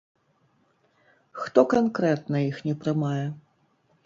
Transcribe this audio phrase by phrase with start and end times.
[1.41, 3.25] Хто канкрэтна іх не прымае?